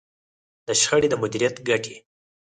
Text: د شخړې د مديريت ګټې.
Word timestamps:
د 0.67 0.69
شخړې 0.81 1.07
د 1.09 1.15
مديريت 1.21 1.55
ګټې. 1.67 1.95